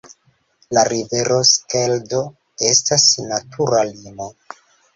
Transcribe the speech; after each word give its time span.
La 0.77 0.83
rivero 0.93 1.37
Skeldo 1.49 2.23
estas 2.73 3.07
natura 3.29 3.87
limo. 3.95 4.33